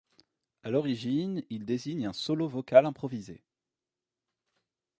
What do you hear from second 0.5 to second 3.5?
À l'origine, il désigne un solo vocal improvisé.